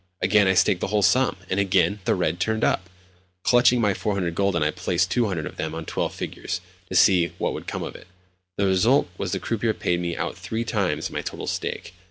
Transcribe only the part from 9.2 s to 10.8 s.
that the croupier paid me out three